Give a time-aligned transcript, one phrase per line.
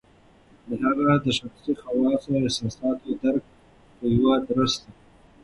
[0.67, 3.43] د هغه د شخصي خواصو او احساساتو درک
[3.97, 4.89] په یوه درسته